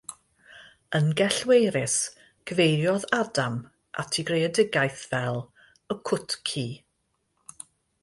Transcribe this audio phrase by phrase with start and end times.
[0.99, 1.97] Yn gellweirus,
[2.51, 3.59] cyfeiriodd Adam
[4.05, 5.41] at ei greadigaeth fel
[5.97, 6.69] ‘Y Cwt Ci'.